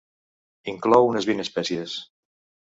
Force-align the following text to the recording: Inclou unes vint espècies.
Inclou 0.73 1.09
unes 1.11 1.27
vint 1.31 1.45
espècies. 1.45 1.95